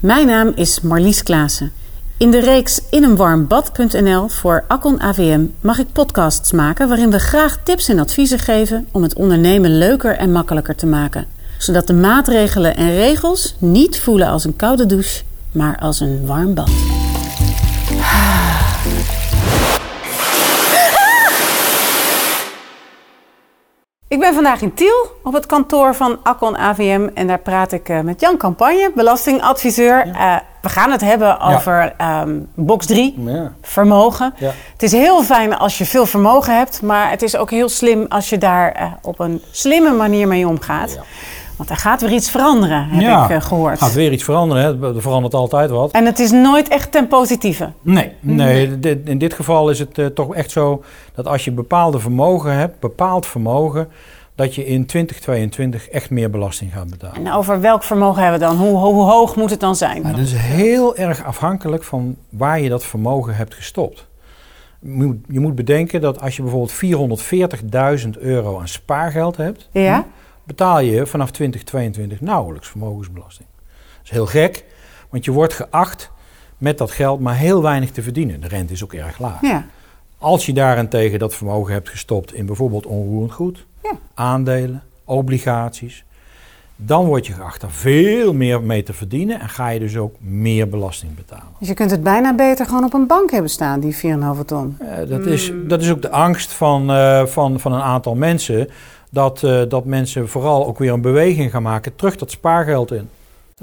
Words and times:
Mijn 0.00 0.26
naam 0.26 0.52
is 0.54 0.80
Marlies 0.80 1.22
Klaassen. 1.22 1.72
In 2.16 2.30
de 2.30 2.40
reeks 2.40 2.80
ineenwarmbad.nl 2.90 4.28
voor 4.28 4.64
Akkon 4.68 5.00
AVM 5.00 5.46
mag 5.60 5.78
ik 5.78 5.92
podcasts 5.92 6.52
maken 6.52 6.88
waarin 6.88 7.10
we 7.10 7.18
graag 7.18 7.58
tips 7.62 7.88
en 7.88 7.98
adviezen 7.98 8.38
geven 8.38 8.88
om 8.92 9.02
het 9.02 9.14
ondernemen 9.14 9.78
leuker 9.78 10.16
en 10.16 10.32
makkelijker 10.32 10.76
te 10.76 10.86
maken. 10.86 11.26
Zodat 11.58 11.86
de 11.86 11.92
maatregelen 11.92 12.76
en 12.76 12.94
regels 12.94 13.54
niet 13.58 13.98
voelen 13.98 14.28
als 14.28 14.44
een 14.44 14.56
koude 14.56 14.86
douche, 14.86 15.22
maar 15.52 15.78
als 15.78 16.00
een 16.00 16.26
warm 16.26 16.54
bad. 16.54 16.70
Ik 24.08 24.18
ben 24.20 24.34
vandaag 24.34 24.60
in 24.62 24.74
Tiel 24.74 25.06
op 25.22 25.32
het 25.32 25.46
kantoor 25.46 25.94
van 25.94 26.18
Akkon 26.22 26.56
AVM 26.56 27.08
en 27.14 27.26
daar 27.26 27.38
praat 27.38 27.72
ik 27.72 27.88
eh, 27.88 28.00
met 28.00 28.20
Jan 28.20 28.36
Campagne, 28.36 28.90
belastingadviseur. 28.94 30.06
Eh, 30.06 30.36
we 30.62 30.68
gaan 30.68 30.90
het 30.90 31.00
hebben 31.00 31.40
over 31.40 31.94
ehm, 31.96 32.38
box 32.54 32.86
3, 32.86 33.14
Ja. 33.24 33.52
vermogen. 33.62 34.34
Het 34.72 34.82
is 34.82 34.92
heel 34.92 35.22
fijn 35.22 35.56
als 35.58 35.78
je 35.78 35.84
veel 35.86 36.06
vermogen 36.06 36.56
hebt, 36.56 36.82
maar 36.82 37.10
het 37.10 37.22
is 37.22 37.36
ook 37.36 37.50
heel 37.50 37.68
slim 37.68 38.06
als 38.08 38.28
je 38.28 38.38
daar 38.38 38.72
eh, 38.72 38.92
op 39.02 39.18
een 39.20 39.42
slimme 39.50 39.90
manier 39.92 40.28
mee 40.28 40.48
omgaat. 40.48 40.98
Want 41.58 41.70
er 41.70 41.76
gaat 41.76 42.00
weer 42.00 42.12
iets 42.12 42.30
veranderen, 42.30 42.88
heb 42.88 43.00
Ja, 43.00 43.24
ik 43.24 43.30
eh, 43.30 43.40
gehoord. 43.42 43.78
gaat 43.78 43.92
weer 43.92 44.12
iets 44.12 44.24
veranderen. 44.24 44.62
Hè? 44.80 44.94
Er 44.94 45.02
verandert 45.02 45.34
altijd 45.34 45.70
wat. 45.70 45.90
En 45.90 46.04
het 46.06 46.18
is 46.18 46.30
nooit 46.30 46.68
echt 46.68 46.92
ten 46.92 47.06
positieve. 47.08 47.72
Nee, 47.82 48.12
nee 48.20 48.78
dit- 48.78 49.08
in 49.08 49.18
dit 49.18 49.34
geval 49.34 49.70
is 49.70 49.78
het 49.78 49.98
eh, 49.98 50.06
toch 50.06 50.34
echt 50.34 50.50
zo 50.50 50.82
dat 51.14 51.26
als 51.26 51.44
je 51.44 51.52
bepaalde 51.52 51.98
vermogen 51.98 52.52
hebt, 52.52 52.80
bepaald 52.80 53.26
vermogen, 53.26 53.88
dat 54.34 54.54
je 54.54 54.66
in 54.66 54.86
2022 54.86 55.88
echt 55.88 56.10
meer 56.10 56.30
belasting 56.30 56.72
gaat 56.72 56.90
betalen. 56.90 57.26
En 57.26 57.32
over 57.32 57.60
welk 57.60 57.82
vermogen 57.82 58.22
hebben 58.22 58.40
we 58.40 58.46
dan? 58.46 58.56
Hoe, 58.56 58.76
hoe 58.78 59.04
hoog 59.10 59.36
moet 59.36 59.50
het 59.50 59.60
dan 59.60 59.76
zijn? 59.76 60.02
Nou, 60.02 60.14
dat 60.16 60.24
is 60.24 60.32
heel 60.34 60.96
erg 60.96 61.24
afhankelijk 61.24 61.84
van 61.84 62.16
waar 62.28 62.60
je 62.60 62.68
dat 62.68 62.84
vermogen 62.84 63.36
hebt 63.36 63.54
gestopt. 63.54 64.06
Je 64.80 64.88
moet, 64.90 65.16
je 65.28 65.40
moet 65.40 65.54
bedenken 65.54 66.00
dat 66.00 66.20
als 66.20 66.36
je 66.36 66.42
bijvoorbeeld 66.42 66.72
440.000 68.04 68.08
euro 68.18 68.58
aan 68.60 68.68
spaargeld 68.68 69.36
hebt, 69.36 69.68
Ja? 69.72 70.04
Betaal 70.48 70.80
je 70.80 71.06
vanaf 71.06 71.30
2022 71.30 72.20
nauwelijks 72.20 72.68
vermogensbelasting. 72.68 73.48
Dat 73.96 74.04
is 74.04 74.10
heel 74.10 74.26
gek, 74.26 74.64
want 75.10 75.24
je 75.24 75.30
wordt 75.32 75.52
geacht 75.54 76.10
met 76.58 76.78
dat 76.78 76.90
geld 76.90 77.20
maar 77.20 77.36
heel 77.36 77.62
weinig 77.62 77.90
te 77.90 78.02
verdienen. 78.02 78.40
De 78.40 78.48
rente 78.48 78.72
is 78.72 78.84
ook 78.84 78.92
erg 78.92 79.18
laag. 79.18 79.40
Ja. 79.42 79.66
Als 80.18 80.46
je 80.46 80.52
daarentegen 80.52 81.18
dat 81.18 81.34
vermogen 81.34 81.72
hebt 81.72 81.88
gestopt 81.88 82.34
in 82.34 82.46
bijvoorbeeld 82.46 82.86
onroerend 82.86 83.32
goed, 83.32 83.66
Ja. 83.82 83.92
aandelen, 84.14 84.82
obligaties, 85.04 86.04
dan 86.76 87.04
word 87.06 87.26
je 87.26 87.32
geacht 87.32 87.60
daar 87.60 87.70
veel 87.70 88.32
meer 88.32 88.62
mee 88.62 88.82
te 88.82 88.92
verdienen 88.92 89.40
en 89.40 89.48
ga 89.48 89.68
je 89.68 89.78
dus 89.78 89.96
ook 89.96 90.14
meer 90.18 90.68
belasting 90.68 91.14
betalen. 91.14 91.52
Dus 91.58 91.68
je 91.68 91.74
kunt 91.74 91.90
het 91.90 92.02
bijna 92.02 92.34
beter 92.34 92.66
gewoon 92.66 92.84
op 92.84 92.94
een 92.94 93.06
bank 93.06 93.30
hebben 93.30 93.50
staan, 93.50 93.80
die 93.80 93.96
4,5 93.96 94.44
ton. 94.46 94.76
Eh, 94.78 95.08
dat, 95.08 95.26
is, 95.26 95.52
dat 95.66 95.82
is 95.82 95.90
ook 95.90 96.02
de 96.02 96.10
angst 96.10 96.52
van, 96.52 96.90
eh, 96.90 97.26
van, 97.26 97.60
van 97.60 97.72
een 97.72 97.80
aantal 97.80 98.14
mensen. 98.14 98.68
Dat, 99.10 99.42
eh, 99.42 99.60
dat 99.68 99.84
mensen 99.84 100.28
vooral 100.28 100.66
ook 100.66 100.78
weer 100.78 100.92
een 100.92 101.00
beweging 101.00 101.50
gaan 101.50 101.62
maken 101.62 101.96
terug 101.96 102.16
dat 102.16 102.30
spaargeld 102.30 102.92
in. 102.92 103.08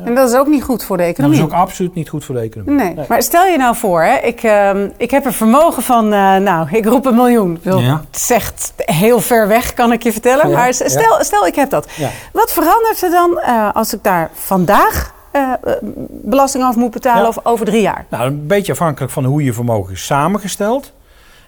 En 0.04 0.16
dat 0.16 0.30
is 0.30 0.36
ook 0.36 0.48
niet 0.48 0.64
goed 0.64 0.84
voor 0.84 0.98
de 0.98 1.04
Dat 1.04 1.12
economie. 1.12 1.38
is 1.38 1.44
ook 1.44 1.52
absoluut 1.52 1.94
niet 1.96 2.10
goed 2.10 2.26
voor 2.26 2.36
de 2.36 2.42
economie. 2.42 2.76
Nee. 2.76 3.06
maar 3.08 3.24
stel 3.24 3.46
je 3.46 3.58
nou 3.58 3.76
voor, 3.76 4.02
hè, 4.04 4.18
ik, 4.18 4.44
ehm, 4.44 4.90
ik 4.98 5.12
heb 5.12 5.26
een 5.26 5.34
vermogen 5.34 5.84
van, 5.84 6.06
eh, 6.14 6.36
nou, 6.36 6.68
ik 6.72 6.86
roep 6.86 7.06
een 7.06 7.16
miljoen. 7.16 7.60
Ja. 7.62 8.04
Het 8.12 8.20
zegt 8.20 8.74
heel 8.78 9.20
ver 9.20 9.48
weg, 9.48 9.74
kan 9.74 9.92
ik 9.92 10.04
je 10.04 10.12
vertellen. 10.12 10.50
Ja, 10.50 10.56
Maar 10.58 10.74
stel, 10.74 11.18
stel 11.20 11.48
ik 11.48 11.56
heb 11.56 11.70
dat. 11.70 11.88
Wat 12.34 12.52
verandert 12.52 13.02
er 13.04 13.10
dan 13.10 13.40
eh, 13.40 13.70
als 13.76 13.94
ik 13.94 14.04
daar 14.04 14.30
vandaag 14.34 15.14
belasting 16.10 16.64
af 16.64 16.76
moet 16.76 16.92
betalen 16.92 17.28
of 17.28 17.38
over 17.44 17.66
drie 17.66 17.82
jaar? 17.82 18.06
Nou, 18.10 18.26
een 18.28 18.48
beetje 18.48 18.72
afhankelijk 18.72 19.12
van 19.14 19.24
hoe 19.26 19.44
je 19.44 19.54
vermogen 19.54 19.94
is 19.94 20.06
samengesteld. 20.06 20.92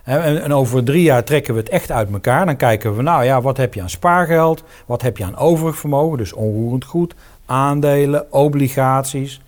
En, 0.08 0.54
over 0.54 0.84
drie 0.84 1.02
jaar 1.04 1.24
trekken 1.24 1.54
we 1.54 1.60
het 1.60 1.70
echt 1.70 1.92
uit 1.92 2.12
elkaar. 2.12 2.46
Dan 2.46 2.56
kijken 2.56 2.96
we, 2.96 3.02
nou 3.02 3.24
ja, 3.24 3.42
wat 3.42 3.58
heb 3.58 3.74
je 3.74 3.82
aan 3.82 3.90
spaargeld? 3.90 4.64
Wat 4.86 5.02
heb 5.02 5.18
je 5.18 5.24
aan 5.24 5.38
overig 5.38 5.78
vermogen? 5.78 6.18
Dus 6.18 6.34
onroerend 6.34 6.86
goed, 6.86 7.16
aandelen, 7.46 8.32
obligaties. 8.32 9.42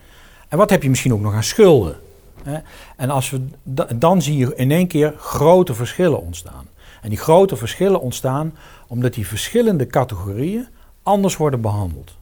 En 0.47 0.57
wat 0.57 0.69
heb 0.69 0.83
je 0.83 0.89
misschien 0.89 1.13
ook 1.13 1.21
nog 1.21 1.33
aan 1.33 1.43
schulden? 1.43 1.95
En 2.95 3.09
als 3.09 3.29
we, 3.29 3.41
da- 3.63 3.87
dan 3.95 4.21
zie 4.21 4.37
je 4.37 4.55
in 4.55 4.71
één 4.71 4.87
keer 4.87 5.13
grote 5.17 5.73
verschillen 5.73 6.21
ontstaan. 6.21 6.67
En 7.01 7.09
die 7.09 7.17
grote 7.17 7.55
verschillen 7.55 8.01
ontstaan 8.01 8.53
omdat 8.87 9.13
die 9.13 9.27
verschillende 9.27 9.87
categorieën 9.87 10.67
anders 11.03 11.37
worden 11.37 11.61
behandeld. 11.61 12.17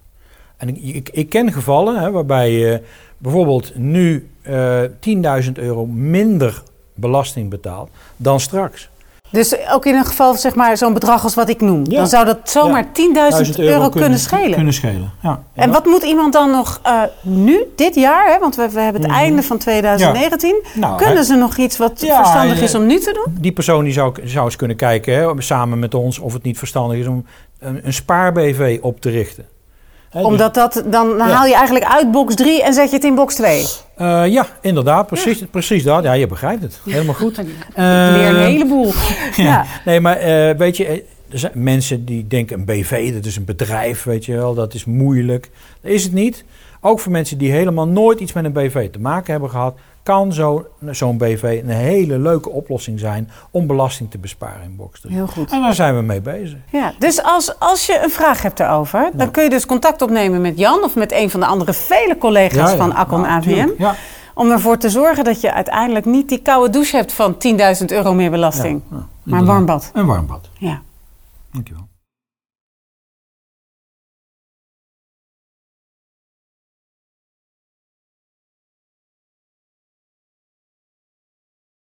En 0.58 0.68
ik, 0.68 0.78
ik, 0.96 1.09
ik 1.09 1.30
ken 1.30 1.54
gevallen 1.54 2.00
hè, 2.00 2.12
waarbij 2.12 2.52
je 2.52 2.81
bijvoorbeeld 3.18 3.75
nu 3.75 4.30
eh 4.42 4.81
10.000 5.44 5.52
euro 5.54 5.86
minder 5.86 6.64
belasting 6.97 7.50
betaalt 7.50 7.90
dan 8.18 8.40
straks. 8.40 8.90
Dus 9.30 9.56
ook 9.72 9.85
in 9.85 9.96
een 9.96 10.06
geval, 10.06 10.34
zeg 10.34 10.56
maar, 10.56 10.78
zo'n 10.78 10.94
bedrag 10.94 11.24
als 11.24 11.35
wat 11.35 11.50
ik 11.50 11.62
noem. 11.62 11.85
Ja. 11.90 11.97
Dan 11.97 12.08
zou 12.08 12.25
dat 12.25 12.38
zomaar 12.44 12.85
10.000 12.85 13.56
euro, 13.56 13.90
kunnen, 13.90 14.19
schelen. 14.19 14.52
Kunnen 14.52 14.74
schelen, 14.74 15.12
ja. 15.22 15.44
En 15.53 15.72
wat 15.72 15.86
moet 15.86 16.03
iemand 16.03 16.34
dan 16.34 16.52
nog 16.52 16.80
eh, 16.84 17.02
nu, 17.22 17.63
dit 17.75 17.96
jaar, 17.96 18.31
hè, 18.34 18.40
want 18.40 18.56
we, 18.56 18.69
we 18.69 18.80
hebben 18.80 19.02
het 19.02 19.12
Mhm. 19.12 19.19
einde 19.19 19.44
van 19.44 19.57
2019. 19.57 20.63
Nou, 20.74 20.97
kunnen 20.97 21.24
ze 21.25 21.36
nog 21.36 21.57
iets 21.57 21.78
wat 21.78 21.91
verstandig 22.06 22.62
is 22.62 22.75
om 22.75 22.86
nu 22.86 23.00
te 23.00 23.12
doen? 23.24 23.38
Die 23.41 23.52
persoon 23.52 23.84
die 23.84 23.94
zou, 23.94 24.13
zou 24.24 24.46
eens 24.46 24.56
kunnen 24.56 24.78
kijken, 24.78 25.13
hè, 25.16 25.41
samen 25.41 25.80
met 25.80 25.94
ons, 25.94 26.19
of 26.19 26.34
het 26.34 26.44
niet 26.44 26.57
verstandig 26.57 26.97
is 26.97 27.07
om 27.07 27.25
een, 27.59 27.80
een 27.84 27.94
spaar-BV 27.94 28.80
op 28.81 29.02
te 29.02 29.09
richten. 29.09 29.46
Dus- 30.12 30.23
Omdat 30.23 30.53
dat, 30.53 30.84
dan 30.85 31.07
Ja. 31.18 31.29
haal 31.29 31.45
je 31.45 31.53
eigenlijk 31.56 31.85
uit 31.85 32.12
box 32.12 32.35
3 32.35 32.63
en 32.63 32.73
zet 32.73 32.90
je 32.90 32.95
het 32.95 33.06
in 33.06 33.16
box 33.16 33.35
2. 33.35 33.66
Eh, 33.95 34.28
ja, 34.28 34.45
inderdaad, 34.62 35.07
precies, 35.07 35.44
precies 35.51 35.84
dat. 35.84 36.03
Ja, 36.03 36.13
je 36.13 36.28
begrijpt 36.28 36.62
het. 36.62 36.79
Helemaal 36.85 37.13
goed. 37.16 37.38
Ik 37.40 37.45
leer 37.75 38.29
een 38.29 38.35
Eh, 38.35 38.41
heleboel. 38.45 38.91
Ja. 39.35 39.44
Ja. 39.44 39.66
Nee, 39.85 40.00
maar 40.00 40.18
eh, 40.18 40.57
weet 40.57 40.78
je, 40.78 41.03
er 41.31 41.40
zijn 41.40 41.51
mensen 41.56 42.06
die 42.06 42.28
denken 42.28 42.59
een 42.59 42.66
BV, 42.66 43.13
dat 43.13 43.25
is 43.25 43.35
een 43.35 43.45
bedrijf, 43.45 44.03
weet 44.03 44.25
je 44.25 44.34
wel, 44.35 44.53
dat 44.53 44.73
is 44.73 44.85
moeilijk. 44.85 45.50
Dat 45.81 45.91
is 45.91 46.03
het 46.03 46.13
niet. 46.13 46.44
Ook 46.88 47.00
voor 47.00 47.12
mensen 47.12 47.38
die 47.38 47.52
helemaal 47.52 47.88
nooit 47.88 48.20
iets 48.20 48.34
met 48.34 48.46
een 48.46 48.52
BV 48.53 48.90
te 48.90 49.00
maken 49.00 49.31
hebben 49.31 49.50
gehad, 49.50 49.78
kan 50.03 50.34
zo- 50.34 50.66
zo'n 50.90 51.18
BV 51.18 51.59
een 51.64 51.70
hele 51.70 52.20
leuke 52.20 52.50
oplossing 52.50 53.00
zijn 53.00 53.30
om 53.52 53.68
belasting 53.68 54.12
te 54.12 54.18
besparen 54.18 54.64
in 54.64 54.75
box 54.75 55.02
3. 55.02 55.14
Heel 55.14 55.28
goed. 55.28 55.52
En 55.52 55.62
daar 55.62 55.74
zijn 55.74 55.96
we 55.96 56.02
mee 56.02 56.22
bezig. 56.22 56.58
Ja, 56.72 56.94
dus 57.00 57.24
als, 57.24 57.59
als 57.59 57.86
je 57.86 58.00
een 58.03 58.09
vraag 58.09 58.42
hebt 58.42 58.58
daarover, 58.58 59.09
dan 59.14 59.31
kun 59.31 59.44
je 59.44 59.50
dus 59.50 59.66
contact 59.66 60.02
opnemen 60.02 60.42
met 60.42 60.58
Jan 60.59 60.84
of 60.84 60.96
met 60.96 61.12
een 61.12 61.30
van 61.30 61.40
de 61.40 61.46
andere 61.46 61.74
vele 61.74 62.18
collega's 62.18 62.72
van 62.78 62.96
Akkon 62.96 63.22
Ja, 63.22 63.28
AVM. 63.28 63.68
Om 64.34 64.52
ervoor 64.52 64.78
te 64.78 64.90
zorgen 64.90 65.24
dat 65.24 65.42
je 65.42 65.54
uiteindelijk 65.54 66.06
niet 66.06 66.30
die 66.30 66.42
koude 66.42 66.69
douche 66.69 66.96
hebt 66.96 67.14
van 67.14 67.36
10.000 67.80 67.86
euro 67.92 68.14
meer 68.14 68.31
belasting. 68.31 68.81
Maar 69.24 69.40
een 69.40 69.46
warm 69.46 69.66
bad. 69.66 69.90
Een 69.94 70.06
warm 70.06 70.25
bad. 70.28 70.50
Ja. 70.58 70.81
Dankjewel. 71.52 71.88